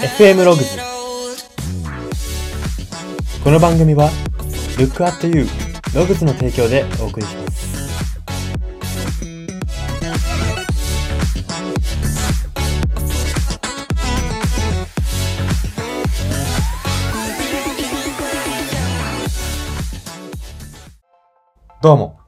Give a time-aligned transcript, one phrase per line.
[0.00, 0.78] FM ログズ
[3.44, 4.08] この番組は
[4.78, 5.44] Look at You
[5.94, 7.60] ログズの提供でお送りします。
[21.82, 22.18] どうも。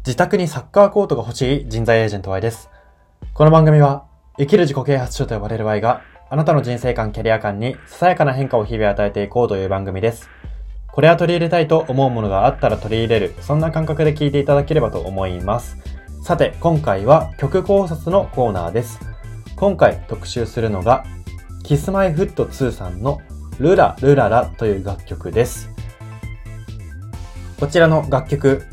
[0.00, 2.68] 自宅にサッカーコートが欲しい人材エージェント Y です。
[3.32, 4.04] この番組は
[4.36, 6.02] 生きる自己啓発書と呼ばれる Y が
[6.34, 10.28] あなたの人生観、キャリア観にささやかな変化を日々与えていこうという番組です。
[10.90, 15.76] これは取り入れたいと思うものがあったら取り入れる、そんな感覚で聞いていただければと思います。
[16.24, 18.98] さて、今回は曲考察のコーナーです。
[19.54, 21.04] 今回特集するのが、
[21.62, 23.20] Kiss-My-Foot2 さんの
[23.60, 25.70] ルラルララという楽曲です。
[27.60, 28.64] こちらの楽曲、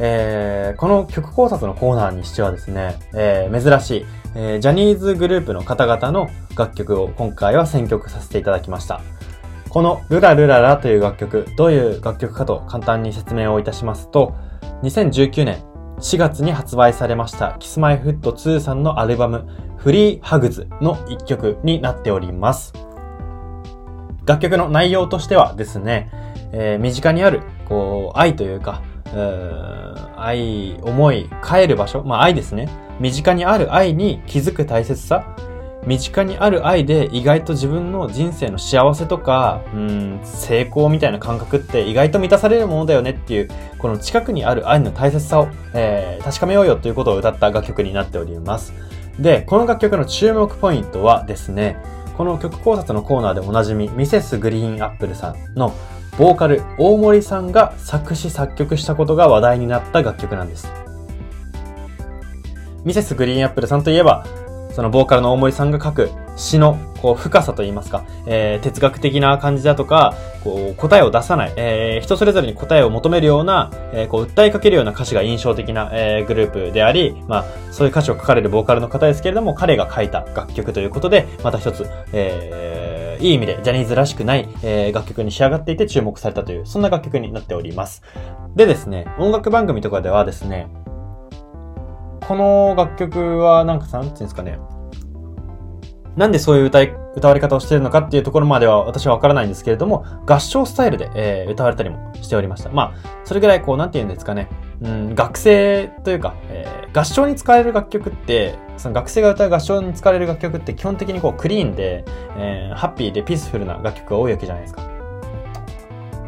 [0.00, 9.00] えー、この曲考察のコーナーにしてはですね、えー、珍しい、えー、ジャニーズグループの方々の楽曲を今回は選曲させていただきました。
[9.68, 14.34] このルラルララという楽曲、どういう楽曲かと簡単に説明をいたしますと、
[14.82, 15.62] 2019年
[15.98, 19.48] 4月に発売されました Kiss-My-Foot2 さんのアルバム
[19.82, 22.72] Free Hugs の一曲になっております。
[24.24, 26.10] 楽曲の内容としてはですね、
[26.52, 32.68] えー、身近にある、こう、愛というか、うー愛、思い、帰る場所、まあ愛ですね。
[33.00, 35.36] 身近にある愛に気づく大切さ、
[35.86, 48.72] 身近にある愛で意外と自分の人生の幸せとか、うん、成功みたいな感覚って意外と満たされるものだよねっていう、この近くにある愛の大切さを、えー、確かめようよということを歌った楽曲になっております。
[49.18, 51.76] で、この楽曲の注目ポイントはですね、
[52.16, 55.72] この曲考察のコーナーでおなじみ、ミセスグリーンアップルさんの
[56.16, 60.72] ボーカル大森さんが作詞作曲したことが話題になった楽曲なんです。
[62.84, 64.24] ミセスグリーンアップルさんといえば、
[64.74, 88.02] そのボーカルの大森さんが書く詩のこう深さといいますか、えー、哲学的な感じだとか、こう答えを出さない、えー、人それぞれに答えを求めるような、えー、こう訴えかけるような歌詞が印象的な、えー、グループであり、まあ、そういう歌詞を書かれるボーカルの方ですけれども、彼が書いた楽曲ということで、また一つ、えー、いい意味でジャニーズらしくない、えー、楽曲に仕上がっていて注目されたという、そんな楽曲になっております。
[88.56, 90.68] でですね、音楽番組とかではですね、
[92.26, 94.58] この楽曲はなんかさ、なんていうんですかね、
[96.16, 102.70] なんでそういう歌い、歌われ方をしているのかっていうところまでは私はわからないんですけれども、合唱スタイルで、えー、歌われたりもしておりました。
[102.70, 104.48] まあ、それぐらいこう、なんて言うんですかね、
[104.80, 112.04] うん、学生というか、えー、合唱に使われる楽曲って、その学生が歌う合唱に使われる楽曲って基本的にこう、クリーンで、
[112.36, 114.82] えー、ハッピーでピースフルな楽曲が多いわけじゃないですか。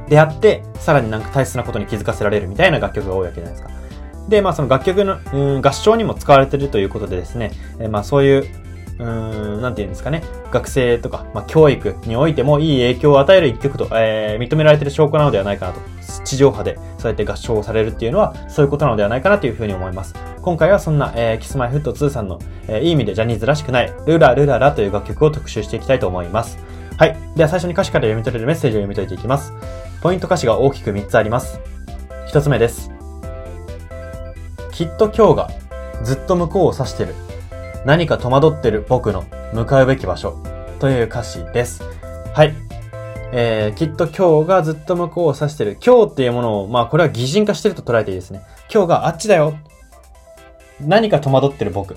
[0.09, 3.76] であって、さらになんか大切なことに気づかせられるみたいな楽曲が多いわけじゃないですか。
[4.29, 8.47] で、まあその楽曲の、うん、合唱にも使われてるということでですね、えー、まあそういう、
[8.99, 10.23] うん、なんて言うんですかね。
[10.51, 15.81] 学生とか、まあ、教育においてもいい影響を与える一曲と、えー、認められてる証拠なのではないかなと。
[16.25, 20.15] 地上波でそうやって合唱されるっていうのは、そういうことなのではないかなというふうに思います。
[20.41, 22.39] 今回はそんな、えー、Kiss-My-Foot2 さんの、
[22.69, 26.59] えー、いい意味でジャニーズらしくない、ルラルララという楽曲を特集していきたいと思います。
[26.97, 27.17] はい。
[27.37, 29.53] では最初に歌詞から読み取れるメッセージを読み解いていきます。
[30.01, 31.61] ポイント歌詞が大きく3つあります。
[32.33, 32.96] 1つ目です。
[34.77, 35.51] きっと今日が
[36.05, 37.15] ずっと向こうを指してる。
[37.87, 40.37] 何か戸惑ってる僕の向かうべき場所
[40.81, 41.83] という歌詞です。
[42.35, 42.53] はい。
[43.33, 45.79] えー、きっと今日がずっと向こうを指してる。
[45.83, 48.43] 今日っていうものを、まあこれは擬人化してると捉えていいですね。
[48.71, 49.55] 今日があっちだよ。
[50.83, 51.97] 何か戸惑ってる僕。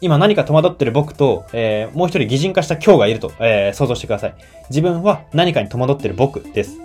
[0.00, 4.34] 今何か戸惑ってる僕と、えー、もう一人擬人化した今日がいると、えー、想像してください。
[4.68, 6.76] 自分は何かに戸惑ってる僕です。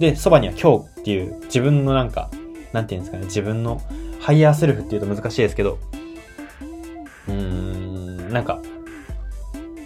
[0.00, 2.30] で、そばには今日っていう自分のなんか、
[2.72, 3.80] なんていうんですかね、自分の
[4.28, 5.78] ハイヤーセルフっていうと難しいですけど、
[7.28, 8.60] うーん、なんか、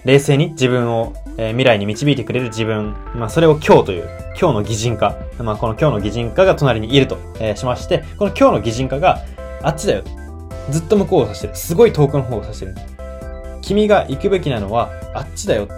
[0.05, 9.23] 冷静に自分を、えー、未来に導いてくれる自分、まあそれを今日という、今日の擬人化、まあこの今日の擬人化が隣にいると、えー、しまして、この今日の擬人化が
[9.63, 10.03] あっちだよ。
[10.71, 11.55] ずっと向こうを指してる。
[11.55, 12.75] すごい遠くの方を指してる。
[13.61, 15.69] 君が行くべきなのはあっちだよ。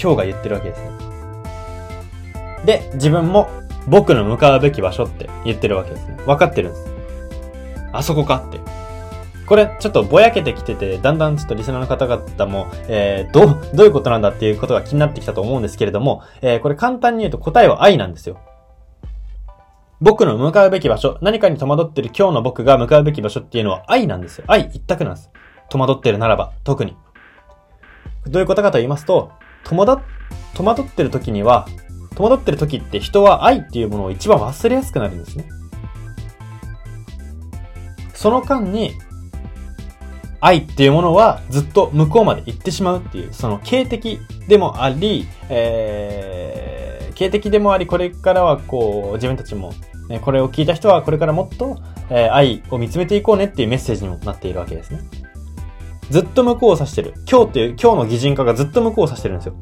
[0.00, 0.90] 今日が言ってるわけですね。
[2.64, 3.50] で、自分も
[3.88, 6.16] 僕の向かうべき場所って言ってるわけですね。
[6.26, 6.93] 分かってるんです。
[7.96, 8.60] あそこかって。
[9.46, 18.38] これ、ちょっとぼやけてきてて、だんだんちょっとリスナーの方々も、えー、どう、どういうことなんだっていうことが気になってきたと思うんですけれども、えー、これ簡単に言うと答えは愛なんですよ。
[20.00, 24.44] 僕の向かうべき場所、何かに戸惑ってる今日の僕が向かうべき場所っていうのは愛なんですよ。
[24.48, 25.30] 愛一択なんです。
[25.68, 26.96] 戸惑ってるならば、特に。
[28.26, 29.30] どういうことかと言いますと、
[29.64, 30.02] 戸惑、
[30.54, 31.68] 戸惑ってる時には、
[32.16, 35.46] 戸惑ってる時って人は愛っていうものを一番忘れやすくなるんですね。
[38.14, 38.92] その間に、
[40.40, 49.72] 愛っていうものはずっと向こうまで行ってしまうっていう、その警的でもあり、えー、警的でもあり、これからはこう、自分たちも、
[50.08, 51.78] ね、これを聞いた人はこれからもっと、
[52.10, 55.00] えー、愛を見つめていこうねっていうメッセージにもなっているわけですね。
[56.10, 57.14] ずっと向こうを指してる。
[57.30, 59.54] 今日っていう、今日の擬人化がずっと向こうを指してるんですよ。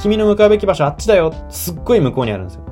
[0.00, 1.34] 君の向かうべき場所あっちだよ。
[1.50, 2.64] すっごい向こうにあるんですよ。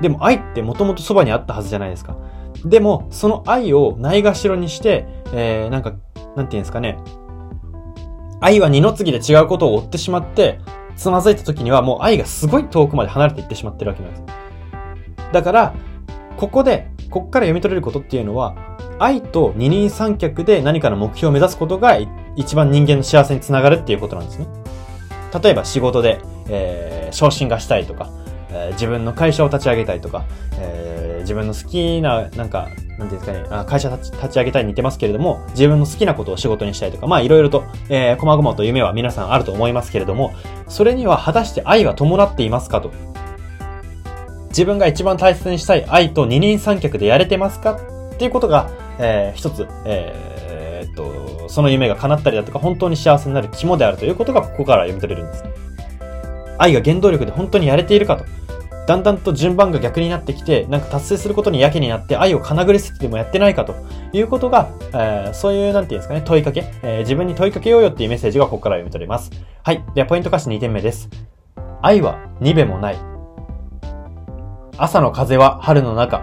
[0.00, 2.16] でも愛ってもともとそばにあったはずじゃないですか。
[2.64, 5.94] でも、その愛をないがしろにして、えー、なんか
[6.36, 6.98] なんていうんですかね。
[8.40, 10.58] 愛は二の次で違うことを追ってしまって、
[10.96, 14.22] つまずいた時にはもう愛がすごい遠くまで離れていってしまってるわけなんです。
[15.32, 15.74] だから、
[16.36, 18.54] ここで、こっから読み取れることっていうのは、
[18.98, 21.98] 愛と二人三脚で何かの目標を目指すことが
[22.36, 24.46] 一番人間の幸せにつながるっていうことなんですね。
[25.42, 28.10] 例えば仕事で、えー、昇進がしたいとか、
[28.50, 30.24] えー、自分の会社を立ち上げたいとか、
[30.58, 32.68] えー、自分の好きな、なんか、
[32.98, 40.32] なんていうんですかね、あ会社立ち立ち上げたいに似てますけれども、自分の好きなことを仕事にしたいとか、まあいろいろと、えー、細々と夢は皆さんあると思いますけれども、
[40.68, 42.92] それには果たして愛は伴っていますかと。
[44.48, 48.70] 自分が一番大切にしたい愛と二人三脚でやれてますかっていうことが、
[49.00, 55.44] えー、一つ、えー、っと、その夢が叶ったりだとか、本当に幸せになる肝であるということがここから読み取れるんです。
[56.58, 58.24] 愛が原動力で本当にやれているかと。
[58.86, 63.74] だんだんと順番が逆になってきて、なんか達成することにやけになって愛をかなぐり捨ててもやってないかと
[64.12, 69.30] いうことが、えー、そういう、なんていうんですかね、問いかけ、えー、自分に問いかけようよっていうメッセージがここから読み取れます。
[69.62, 69.82] はい。
[69.94, 71.08] では、ポイント歌詞2点目です。
[71.80, 72.98] 愛は2べもない。
[74.76, 76.22] 朝の風は春の中。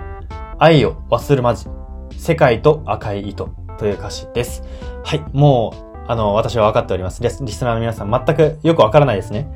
[0.59, 1.67] 愛を忘るまじ。
[2.17, 3.49] 世界と赤い糸
[3.79, 4.63] という歌詞です。
[5.03, 5.23] はい。
[5.33, 5.73] も
[6.07, 7.23] う、あの、私は分かっております。
[7.23, 9.47] リスナーの皆さん全くよくわからないですね。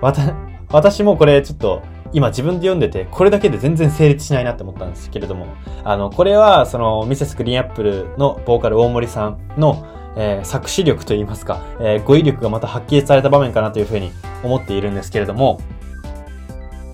[0.00, 0.34] わた、
[0.70, 1.82] 私もこれちょっと
[2.12, 5.46] 今自分で読んでて、これだけで全然成立しないなって思ったんですけれども、
[5.84, 14.10] あの、これは、その、ミセスグリーンアップルのボーカル大森さんの、えー、作詞力といいますか、えー、語彙力がまた発揮された場面かなというふうに
[14.42, 15.60] 思っているんですけれども、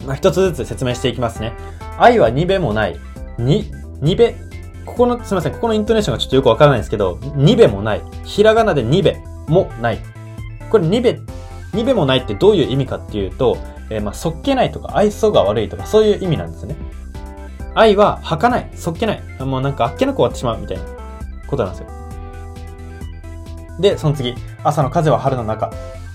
[0.04, 1.52] まあ、一つずつ説明していきますね。
[1.98, 2.98] 愛は二べもない。
[3.38, 3.70] に、
[4.00, 4.34] 二べ、
[4.84, 8.02] ここの、すみません、ここのイントネーションがちょっとよくわからないんですけど、二べもない。
[8.24, 9.98] ひらがなで二べもない。
[10.70, 11.18] これ二べ、
[11.72, 13.56] 二べもないってどういう意味かっていうと、
[13.94, 16.74] えー、まあ、そっけないとか、愛想が悪いとか、そういう意味なんですね。
[17.74, 19.22] 愛は、儚い、そっけない。
[19.40, 20.84] もうなんかあっけなく終わってしまうみたいな
[21.46, 21.88] ことなんですよ。
[23.80, 25.72] で、その次、朝の風は春の中。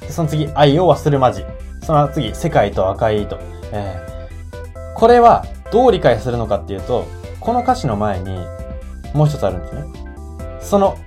[0.09, 1.45] その次、愛を忘るまじ。
[1.81, 3.39] その次、世界と赤い糸。
[3.71, 7.05] えー、これは、どう理解するのかっていうと、
[7.39, 8.37] この歌詞の前に、
[9.13, 9.83] もう一つあるんですね。
[10.61, 10.97] その、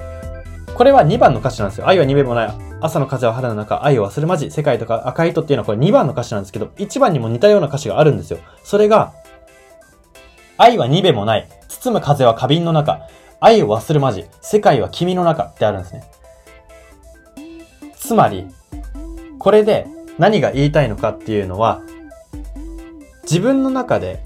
[0.75, 1.89] これは2番の歌詞なんですよ。
[1.89, 2.72] 愛は2べもない。
[2.83, 8.39] 朝の風は春の中、愛を忘れまじ、世界とか赤い糸っていうのはこれ2番の歌詞なんですけど、1番にも似たような歌詞があるんですよ。
[8.65, 9.13] それが、
[10.57, 13.07] 愛は2べもない、包む風は花瓶の中、
[13.39, 16.03] 愛を忘れまじ、世界は君の中ってあるんですね。
[17.97, 18.49] つまり、
[19.39, 19.87] これで
[20.19, 21.83] 何が言いたいのかっていうのは、
[23.23, 24.25] 自分の中で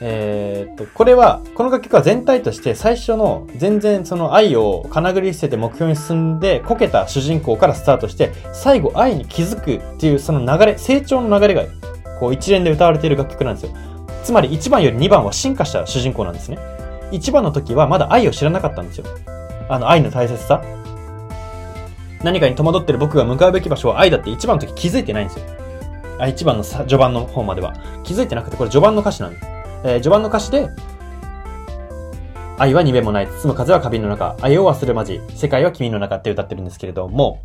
[0.00, 11.64] えー、っと、これは、この楽曲は全体として最初の全然その愛をかなぐり捨てて目標に進んでこけた主人公からスタートして、最後愛に気づくっていうその流れ、成長の流れが
[12.20, 13.72] こう一連で歌われている楽曲なんですよ。
[14.22, 16.58] つまり1番より2番は進化した主人公なんですね。
[17.10, 19.06] 1番の時はまだ愛を知らなかったんですよ。
[19.68, 20.62] あの愛の大切さ。
[22.22, 25.46] 何かに戸惑ってる僕が向かうべき場所は愛だって1番の時気づいてないんですよ。
[26.18, 27.74] あ、1番の序盤の方までは。
[28.02, 29.57] 気づいてなくて、これ序盤の歌詞なんです。
[29.84, 30.70] えー、序盤の歌詞で、
[32.58, 37.42] 愛は二べもない、包む風は花瓶の中、愛を忘れまじ、世界は君の中って歌ってるんですけれども、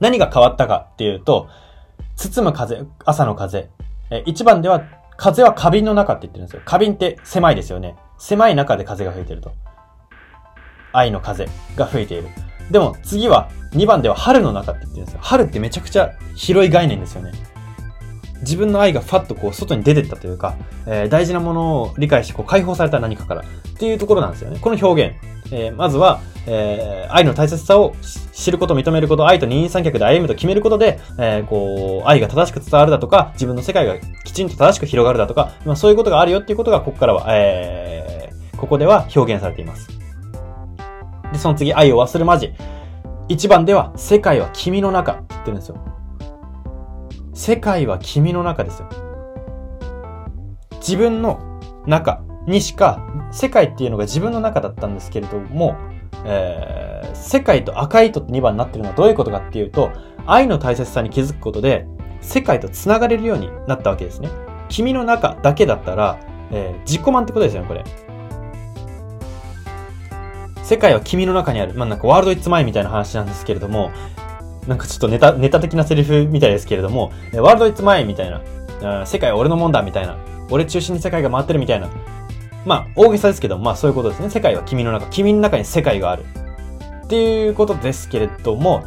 [0.00, 1.48] 何が変わったかっていうと、
[2.16, 3.70] 包む風、朝の風。
[4.10, 4.82] えー、番では、
[5.16, 6.62] 風は花瓶の中って言ってるんですよ。
[6.64, 7.96] 花瓶って狭いですよね。
[8.18, 9.52] 狭い中で風が吹いてると。
[10.92, 12.28] 愛の風が吹いている。
[12.70, 15.20] でも次は、2番では春の中って言ってるんですよ。
[15.22, 17.32] 春ってめちゃくちゃ広い概念ですよね。
[18.40, 23.44] 自分の愛がファッとこう外に出てったというか、えー、大事なものを理解してこう解放された何かからっ
[23.78, 24.58] ていうところなんですよね。
[24.60, 25.38] この表現。
[25.50, 27.94] えー、まずは、えー、愛の大切さを
[28.32, 39.88] 知ること、認めること、愛と二人三脚で歩むと決めることで、えー、こう、愛が正しく伝わるだとか、自分の世界がきちんと正しく広がるだとか、まあ、そういうことがあるよっていうことが、ここからは、えー、ここでは表現されています。
[41.32, 42.52] で、その次、愛を忘るまじ。
[43.28, 45.97] 一番では、世界は君の中って言ってるんですよ。
[47.38, 48.88] 世界は君の中ですよ。
[50.80, 55.76] 自分の中にしか、世界っていうのが自分の中だったんですけれども、
[56.24, 59.92] えー、世界と赤い糸って2番になってるのはどういうことかっていうと、
[60.26, 61.86] 愛の大切さに気づくことで、
[62.20, 64.30] 世界と繋がれるようになったわけですね。
[64.68, 66.18] 君の中だけだったら、
[66.50, 67.84] えー、自己満ってことですよね、これ。
[70.64, 71.74] 世界は君の中にある。
[71.74, 73.92] まあ、なんかワールドイッツマイみたいな話なんですけれども、
[74.68, 78.30] なんかちょっとネタ、ネタ的なセリフみたいですけれども、ワールドイッツマイみたい
[78.80, 80.16] な、世界は俺のもんだみたいな、
[80.50, 81.88] 俺中心に世界が回ってるみたいな、
[82.66, 84.28] まあ、大げさですけど、まあそういうことですね。
[84.28, 86.24] 世界は君の中、君の中に世界がある。
[87.04, 88.84] っていうことですけれども、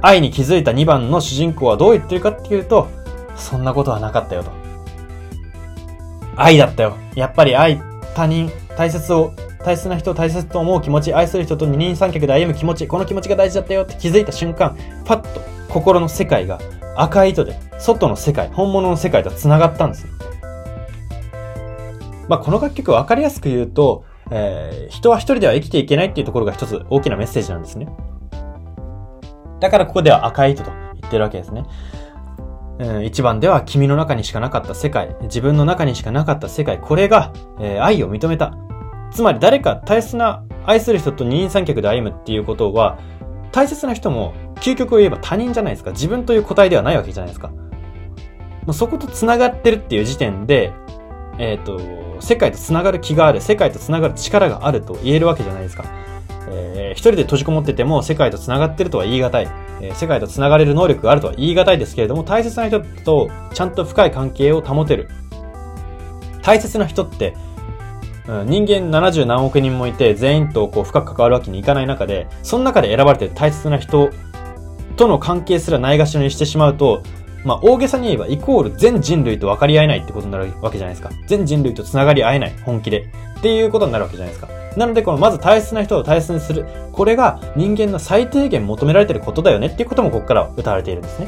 [0.00, 2.88] 愛に気づいた2番の主人公はどう言ってるかっていうと、
[3.34, 4.52] そんなことはなかったよと。
[6.36, 6.96] 愛だったよ。
[7.16, 7.82] やっぱり愛、
[8.14, 9.32] 他人、大切を、
[9.64, 16.58] 大切な人を大切と思う気持ち、愛する人と二人三脚で歩む気持ち、この気持ちが大事だったよって気づいた瞬間、パッと心の世界が
[16.96, 20.06] 赤い糸で、外の世界、本物の世界と繋がったんです。
[22.28, 27.88] まあ、この楽曲分かりやすく言うと、えー、人は一人では生きていけないっていうところが一つ大きなメッセージなんですね。
[29.60, 31.64] だからここでは赤い糸と言ってるわけですね。
[32.78, 38.54] うん一番では君の中にしかなかった世界、自分の中にしかなかった世界、これが、えー、愛を認めた。
[39.12, 42.98] つまり誰か大切な愛する人と二人三脚で歩むっていうことは、
[43.50, 45.90] 大切な人も究極を言えば他人じゃないですか。
[45.90, 47.48] 自分という個体ではないわけじゃないですか。
[47.48, 47.56] も
[48.68, 50.72] うそこと繋がってるっていう時点で、
[51.38, 55.84] えっ、ー、と、世界と繋がる気がある、世界と繋がる力があると言えるわけじゃないですか。
[56.48, 59.48] えー、一人で閉じこもってても世界と繋がってるとは言い難い。
[59.80, 65.08] えー、世界と繋がれる能力があるとは言い難いですけれども、大切な人とちゃんと深い関係を保てる。
[66.42, 67.34] 大切な人って、
[68.28, 74.10] うん、人間70何億人もいて、全員とこう深く関わるわけにいかない中で、その中で選ばれてる大切な人
[74.96, 77.02] との関係すらないがしろにしてしまうと、
[77.44, 81.10] まあ、大げさに言えば、イコール全人類と分かり合えないってことになるわけじゃないですか。
[81.26, 83.08] 全人類と繋がり合えない、本気で。
[83.38, 84.52] っていうことになるわけじゃないですか。
[84.76, 86.66] なので、このまず大切な人を大切にする。
[86.92, 91.26] これが人間の最低限求められてることだよねっていうこともここから歌われているんですね。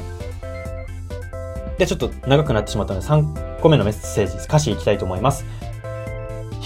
[1.79, 5.45] で、ちょっと長くなってしまったので3個目のメッセージ、歌詞いきたいと思います。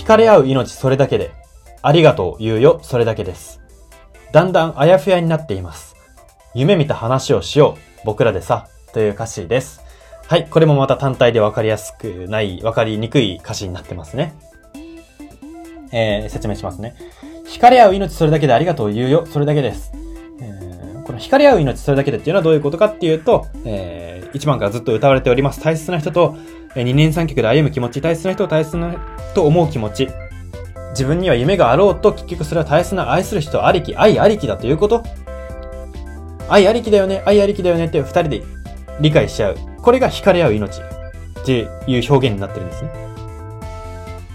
[0.08, 1.32] 惹かれ合う命それだけで、
[1.82, 3.60] ありがとう言うよそれだけです。
[4.32, 5.96] だんだんあやふやになっています。
[6.54, 9.82] 夢見た話をしよう、僕らでさ、という歌詞です。
[10.26, 14.34] はい、これもまた単体でわかりやすくない、わかりにくい歌詞になってますね。
[15.92, 16.96] えー、説明しますね。
[17.44, 19.92] 惹かれ合う命それだけでありがとう言うよ、それだけです。
[21.08, 25.60] この惹かれ合う命それだけでっていうのはどういうことかっていうと、えー、1番からずっと歌われております。
[25.62, 26.36] 大切な人と、
[26.74, 28.94] えー、二人三脚で歩む気持ち、大切な人を大切な
[29.34, 30.10] と思う気持ち、
[30.90, 35.02] 自分には夢があろうと、結局それは大切な愛する人ありき、愛ありきだということ
[36.50, 38.42] 愛ありきだよね、愛ありきだよねって二人で
[39.00, 39.56] 理解しちゃう。
[39.80, 42.90] これが惹かれ合う命っていう表現になってるんですね。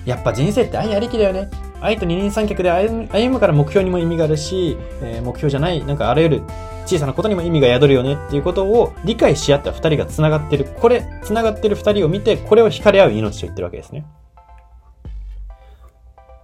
[0.05, 1.51] やっぱ人生って愛ありきだよね。
[1.83, 6.41] 愛と二人三脚で歩むから目標にも意味があるし、えー、目標じゃない、なんかあらゆる
[6.85, 10.65] 小さなことにも意味が宿るよねっていうことを理解し合った二人が繋がってる。
[10.79, 14.05] これ、繋がってる二人を見て、これを惹かれ合う命と言ってるわけですね。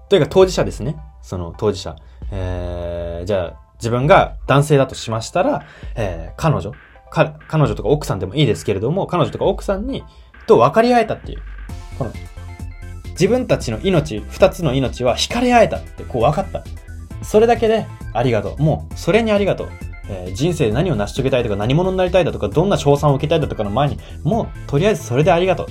[0.10, 0.98] というか当事者ですね。
[1.22, 1.96] その当事者。
[2.32, 5.66] えー、じゃあ、自分が男性だとしましたら、
[5.96, 6.74] えー、彼女、
[7.12, 10.04] 彼女とか奥さんでもいいですけれども、彼女とか奥さんに、
[10.48, 11.42] と分かり合えたっていう、
[11.98, 12.12] この
[13.20, 16.64] 自分たちの命、二つの命は惹かれ合えたってこう分かった。
[17.22, 18.64] それだけでありがとう。
[18.64, 19.70] もう、それにありがとう。
[20.10, 25.68] えー、人生で何を成し遂げたいとか何者になりたいだとかどんな賞賛を受けたいだとかの前に、もう、とりあえずそれでありがと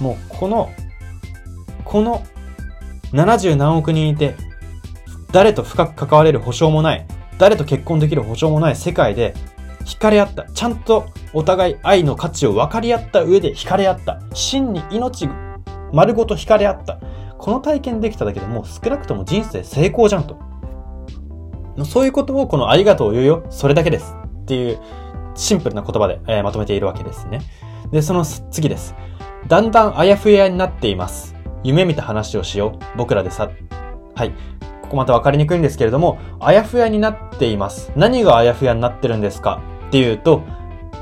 [0.00, 0.04] う。
[0.04, 0.70] もう、この、
[1.84, 2.22] この
[3.12, 4.36] 70何億人いて、
[5.32, 7.06] 誰と深く関われる保証もない、
[7.38, 9.34] 誰と結婚できる保証もない世界で、
[9.84, 10.44] 惹かれ合った。
[10.44, 14.20] ちゃんとお互い愛の価値を分かり合った上で惹かれ合った。
[14.32, 15.28] 真に命
[15.94, 16.98] 丸ごと惹かれ合った。
[17.38, 20.38] この体験できただけでも少なくとも人生成功じゃんと。
[21.84, 23.46] そういうことをこのありがとうを言うよ。
[23.50, 24.16] それだけです。
[24.42, 24.78] っていう
[25.34, 27.40] シンプルな言葉で、え、まとめているわけですね。
[27.90, 28.94] で、その次です。
[29.48, 31.34] だんだんあやふやになっています。
[31.62, 32.96] 夢見た話をしよう。
[32.96, 33.50] 僕らでさ。
[34.14, 34.32] はい。
[34.82, 37.92] ここまたわかりにくいんですけれども、あやふやになっています。
[37.96, 39.60] 何があやふやになってるんですか？
[39.88, 40.42] っていうと、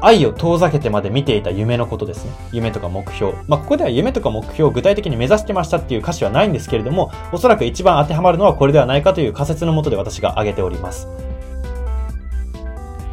[0.03, 2.33] 愛を遠ざけてまで見ていた夢のことですね。
[2.53, 3.33] 夢とか目標。
[3.47, 11.09] まあ、ここでは夢とか目標を具体的に目指してましたっていう歌詞はないんですけれども、おそらく一番当てはまるのはこれではないかという仮説のもとで私が挙げております。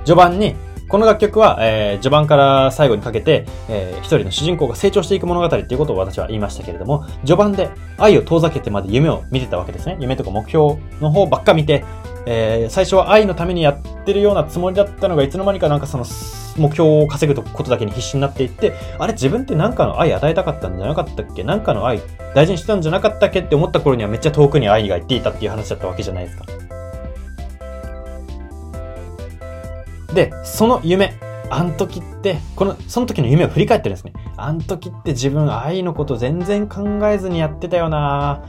[0.04, 0.56] 序盤に、
[0.88, 7.70] この楽曲は、えー、序盤から最後にかけて、えー、一人の主人公が成長していく物語っていうことを私は言いましたけれども、序盤で
[8.00, 9.98] 愛を遠ざけてまで夢を見てたわけですね。
[10.00, 11.86] 夢とか目標の方ばっか見て、
[12.26, 16.06] えー、最初は愛のためにやってるようなつもりだったのが、いつの間にかなんかその
[16.58, 21.44] 目標を稼ぐことだけに必死になっていって、あれ自分って何かの愛与えたかったんじゃなかったっけ？
[21.44, 22.02] 何かの愛
[22.36, 26.46] 大事にしてたんじゃなかったっけって思った頃にはめっちゃ遠くに愛が言っていたっていう話だったわけじゃないですか。
[30.14, 31.14] で、その夢、
[31.52, 34.14] あん時って、この、その時の夢を振り返ってるんですね。
[34.38, 38.44] あん時って自分愛のこと全然考えずにやってたよな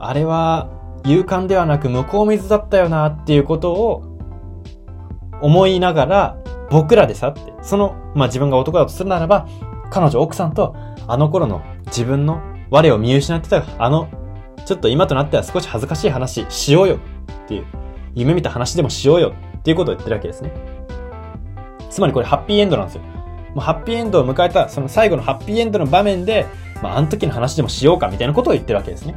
[0.00, 0.68] あれは、
[1.04, 4.18] 勇敢ではなく向こう水だったよなっていうことを
[5.40, 6.36] 思いながら、
[6.70, 9.46] 僕らでさって、その、まあ、自分が男だとするならば、
[9.90, 10.74] 彼女、奥さんと、
[11.06, 12.40] あの頃の自分の
[12.70, 14.08] 我を見失ってた、あの、
[14.64, 16.98] ちょっと今となっては少し恥ずかしい話しようよ
[17.44, 17.66] っていう、
[18.14, 20.52] 夢見た話でもしようよっていうことを言ってるわけですね。
[21.90, 23.02] つまりこれハッピーエンドなんですよ。
[23.02, 26.46] もうハッピーエンドを迎えた、その最後のハッピーエンドの場面で、
[26.82, 29.14] まあ、あの時の話でもしようかみたいなことを言ってるわけですね。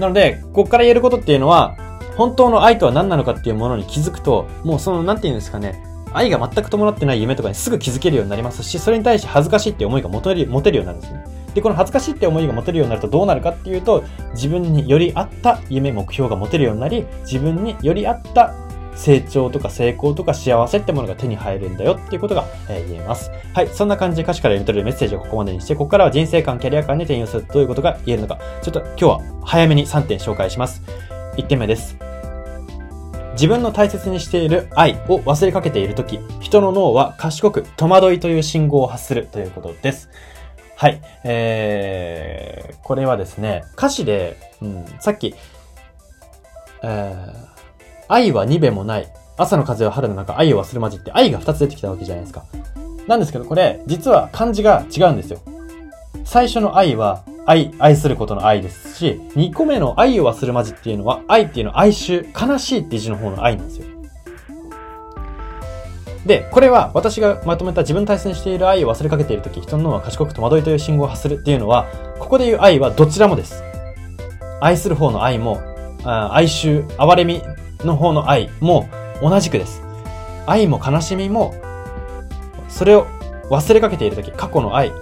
[0.00, 1.76] なので、ここから言えることっていうのは、
[2.16, 11.24] 本当の愛とは何なのかっていうものに気づくと、もうその、なんて言うんですかね、愛が全く伴ってない夢とかにすぐ気づけるようになりますし、それに対して恥ずかしいって思いが持てる持てるようになるんですね。
[11.54, 18.54] で、この恥ずかしいって思いが持てるようになるとどうなるかっていうと、自分により合った夢、目標が持てるようになり、自分により合った
[18.94, 23.30] 成長とか成功とか幸せってものが手に入るんだよっていうことが、え言えます。
[23.54, 23.68] はい。
[23.68, 30.82] そんな感じで歌詞から読み取れるメッセージをここまでにして、ここからは人生観、キャリア観に転用するということが言えるのか、ちょっと今日は早めに3点紹介します。
[31.36, 31.96] 1点目です。
[33.32, 40.10] 自分の大切にしている愛を忘れかけているとき、人の脳は賢く戸惑いという信号を発するということです。
[40.76, 41.00] はい。
[41.24, 45.34] えー、これはですね、歌詞で、うん、さっき、
[46.82, 47.49] えー、
[48.10, 49.08] 愛は二べもない。
[49.36, 52.44] 朝の風は春の中、愛を忘れまじって愛が二つ出てきたわけじゃないですか。
[53.06, 55.38] なんですけど、これ、実は漢字が違うんですよ。
[56.24, 63.86] 最初の愛は、愛、愛することの愛ですし、二個目の愛を忘れまじっていうのは、愛っていうのは哀愁、悲しいって字の方の愛なんですよ。
[66.26, 71.86] で、これは私がまとめた自分大切にしている愛を忘れかけているとき、人の脳は賢く戸惑いという信号を発するっていうのは、
[72.18, 73.62] ここで言う愛はどちらもです。
[74.60, 75.62] 愛する方の愛も、
[76.04, 77.40] あ哀愁、哀れみ
[77.86, 78.88] の方の愛も
[79.22, 79.82] 同じくです。
[80.46, 81.54] 愛も悲しみも、
[82.68, 83.06] それを
[83.50, 84.92] 忘れかけているとき、過去の愛、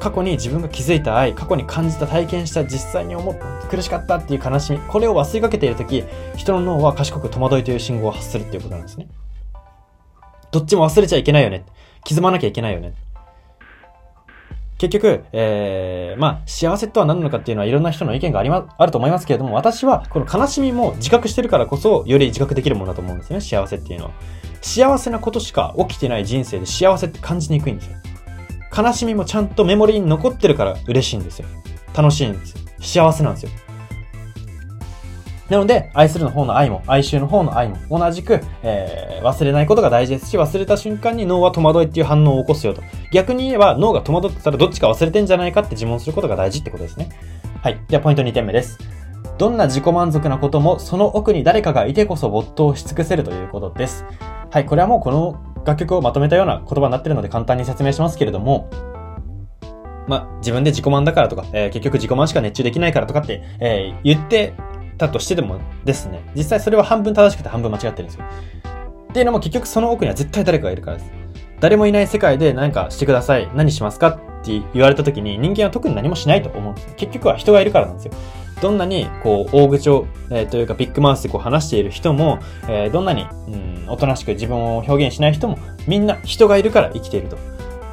[0.00, 6.04] 過去に自分が気づいた愛、過去に感じた体験した実際に思っ苦しかったっていう悲しみ、これを忘れかけているとき、
[6.36, 9.08] 人の脳は賢く戸惑いという信号を発するっていうことなんですね。
[10.50, 11.64] どっちも忘れちゃいけないよね。
[12.08, 12.94] 刻まなきゃいけないよね。
[14.78, 24.10] 結局、えー、まあ、幸せとは何なのかっていうのはいろんな人の意見がありま、あると思いますけれども、私はこの悲しみも自覚してるからこそ、より自覚できるものだと思うんですね、幸せっていうのは。
[24.60, 27.96] 幸せなことしか起きてない人生で幸せって感じにくいんですよ。
[28.76, 31.48] 悲しみもちゃんとメモリーに残ってるから嬉しいんですよ。
[31.94, 32.60] 楽しいんですよ。
[32.80, 33.50] 幸せなんですよ。
[35.48, 42.82] なので、愛するの方の愛も、哀愁の方の愛も、同じく、えー、忘れないことが大事ですし、忘れた瞬間に脳は戸惑いっていう反応を起こすよと。
[43.12, 47.10] 逆に言えば、脳が戸惑ってたらどっちか忘れてんじゃないかって自問することが大事ってことですね。
[47.62, 47.80] はい。
[47.88, 48.78] では、ポイント2点目です。
[49.38, 54.04] どんな自己満足なことも、その奥に誰かがいてこそ没頭し尽くせるということです。
[54.50, 54.66] はい。
[54.66, 58.70] これはもうこの楽曲をまとめたような言葉になってるので簡単に説明しますけれども、
[60.06, 64.54] まあ、自分で自己満だからとか、えー、結局自己満しか熱中できないからとかって、えー、言って
[64.96, 68.24] たとしてでもですね、実際それは半分正しくて半分間違ってるんですよ。
[69.10, 71.10] っていうのも結局その奥には絶対誰かがいるからです。
[71.60, 73.48] 誰もいない世界で何かしてください。
[73.54, 74.08] 何しますか
[74.42, 76.94] って言われた時に人間は特に何もしないと思うんです。
[76.96, 78.12] 結局は人がいるからなんですよ。
[78.60, 87.36] どんなに、こう、大口を、えー、というかビッグマウスでこう話している人も、えー、どんなに、うん、おとなしく自分を表現しない人も、みんな人がいるから生きていると。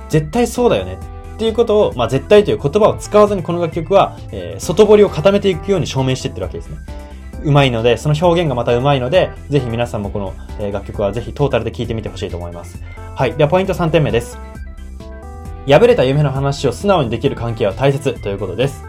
[0.08, 0.98] 絶対そうだよね。
[1.44, 6.78] っていうことを、まあ、絶対という言葉を使わずにこの楽曲は、えー、外堀を固めていくように証明していってるわけですね。
[7.44, 12.82] うまいので、その表現がまたうまいので、ぜひ皆さんもこの、え楽曲はぜひトータルで聴いてみてほしいと思います。
[13.16, 13.34] はい。
[13.34, 14.40] では、ポイント3点目です。
[15.68, 18.86] 破れた夢の話を素直にできる関係は大切ということです。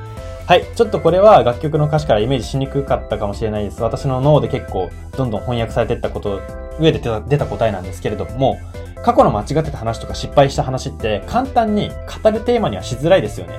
[0.47, 0.65] はい。
[0.77, 3.83] ちょっとこれは楽曲の歌詞からイメージしにくかったかもしれないです。
[3.83, 6.41] 私の脳で結構どんどん翻訳されていったこと、
[6.79, 8.61] 上で出た答えなんですけれども、
[9.05, 11.91] 過去の間違ってた話とか失敗した話って簡単に
[12.23, 13.55] 語るテーマにはしづらいですよね。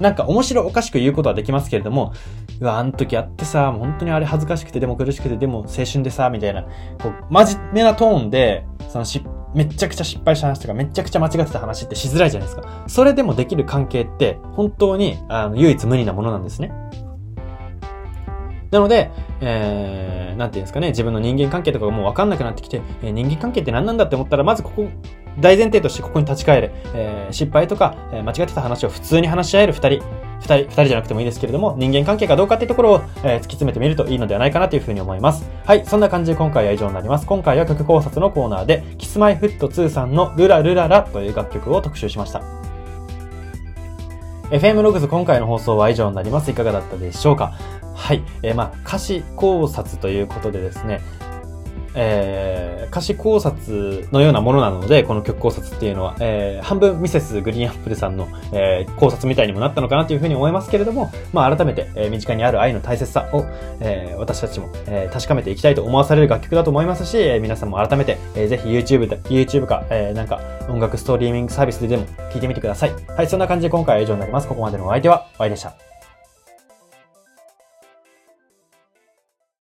[0.00, 2.12] なんか面白おかしく言うことはできますけれども、
[2.60, 9.22] うわ、あの時あってさ、本当にあれ恥ずかしくて、でも苦しくて、でも青春でさ、みたいな、こう、真面目なトーンで、そのし、
[9.54, 12.84] めちゃくちゃ失敗した話とか、めちゃくちゃ間違ってた話ってしづらいじゃないですか。
[12.88, 16.72] それでもできる関係って、本当に、あの、唯一無二なものなんですね。
[18.70, 24.88] なので、えー、なんていうんですかね、自分の人間関係とかがもうわかんなくなってきて、えー、人間関係って何なんだって思ったら、まずここ、
[25.38, 26.70] 大前提としてここに立ち返る。
[26.94, 30.02] えー、失敗とか、えー、間違ってた話を普通に話し合える二人。
[30.40, 35.48] 二人、二人じゃなくてもいいですけれども、人間関係かどうかっていうところを、えー、突き詰めてみるといいのではないかなというふうに思います。
[35.64, 37.26] はい、そんな感じで今回は以上になります。
[37.26, 42.65] 今回は曲考察のコーナーで、キスマイフット2さんのルラルララという楽曲を特集しました。
[44.50, 46.50] FM ログズ今回の放送は以上になります。
[46.50, 47.52] いかがだったでしょうか？
[47.94, 48.22] はい。
[48.42, 51.00] えー、まあ、歌詞考察ということでですね、
[51.96, 63.44] えー、歌詞考察のようなものなので、この曲考察っていうのは、えー、半分ミセスグリーンアップルさんの、えー、考察みたいにもなったのかなというふうに思いますけれども、まあ改めて、えー、身近にある愛の大切さを、
[63.80, 72.92] えー、私たちも、えー、確かめていきたいと思わされる楽曲だと思いますし、えー、皆さんも改めて、えー、ぜひ YouTube で、YouTube か、えー、なんか音楽ストリーミングサービスででも聞いてみてください。
[73.16, 74.48] はい、そんな感じで今回は以上になります。
[74.48, 75.95] ここまでのお相手は、お会いでした。